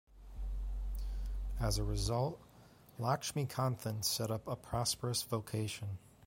As 1.59 1.77
a 1.77 1.83
result, 1.83 2.41
Lakshmikanthan 2.99 4.01
set 4.03 4.31
up 4.31 4.47
a 4.47 4.55
prosperous 4.55 5.21
vocation. 5.21 5.99